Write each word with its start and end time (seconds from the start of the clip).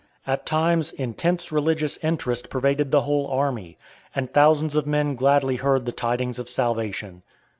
At 0.25 0.47
times 0.47 0.91
intense 0.91 1.51
religious 1.51 1.97
interest 1.97 2.49
pervaded 2.49 2.89
the 2.89 3.01
whole 3.01 3.27
army, 3.27 3.77
and 4.15 4.33
thousands 4.33 4.75
of 4.75 4.87
men 4.87 5.13
gladly 5.13 5.57
heard 5.57 5.85
the 5.85 5.91
tidings 5.91 6.39
of 6.39 6.49
salvation. 6.49 7.21